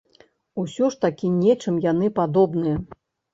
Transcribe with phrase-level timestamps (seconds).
[0.61, 2.75] Усё ж такі нечым яны падобныя!